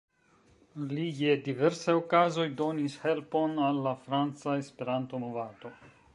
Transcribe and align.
Li 0.93 1.03
je 1.17 1.35
diversaj 1.49 1.95
okazoj 1.99 2.47
donis 2.63 2.97
helpon 3.05 3.55
al 3.67 3.79
la 3.89 3.95
franca 4.09 4.59
Esperanto-movado. 4.65 5.77